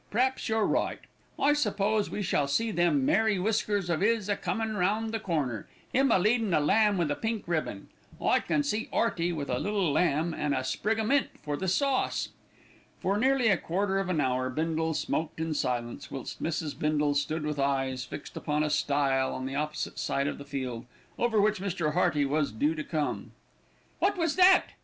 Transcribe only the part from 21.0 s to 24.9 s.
over which Mr. Hearty was due to come. "What was that?"